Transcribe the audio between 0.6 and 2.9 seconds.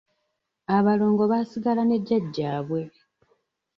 Abalongo baasigala ne Jjajjaabwe.